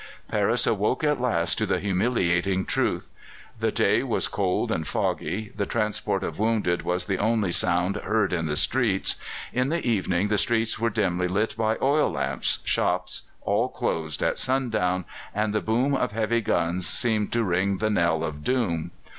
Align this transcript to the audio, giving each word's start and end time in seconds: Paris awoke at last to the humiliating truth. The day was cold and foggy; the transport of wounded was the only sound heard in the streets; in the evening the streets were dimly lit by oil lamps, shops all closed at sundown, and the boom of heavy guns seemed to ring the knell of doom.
Paris 0.29 0.65
awoke 0.65 1.03
at 1.03 1.21
last 1.21 1.59
to 1.59 1.67
the 1.67 1.79
humiliating 1.79 2.65
truth. 2.65 3.11
The 3.59 3.71
day 3.71 4.01
was 4.01 4.27
cold 4.27 4.71
and 4.71 4.87
foggy; 4.87 5.51
the 5.55 5.67
transport 5.67 6.23
of 6.23 6.39
wounded 6.39 6.81
was 6.81 7.05
the 7.05 7.19
only 7.19 7.51
sound 7.51 7.97
heard 7.97 8.33
in 8.33 8.47
the 8.47 8.55
streets; 8.55 9.15
in 9.53 9.69
the 9.69 9.85
evening 9.87 10.29
the 10.29 10.39
streets 10.39 10.79
were 10.79 10.89
dimly 10.89 11.27
lit 11.27 11.53
by 11.55 11.77
oil 11.83 12.09
lamps, 12.09 12.61
shops 12.65 13.29
all 13.41 13.69
closed 13.69 14.23
at 14.23 14.39
sundown, 14.39 15.05
and 15.35 15.53
the 15.53 15.61
boom 15.61 15.93
of 15.93 16.13
heavy 16.13 16.41
guns 16.41 16.87
seemed 16.87 17.31
to 17.33 17.43
ring 17.43 17.77
the 17.77 17.91
knell 17.91 18.23
of 18.23 18.43
doom. 18.43 18.89